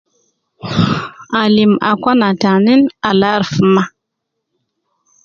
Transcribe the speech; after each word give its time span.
Alim 1.41 1.71
akwana 1.89 2.29
tanin 2.41 2.81
al 3.09 3.21
aruf 3.31 3.51
ma 3.73 3.83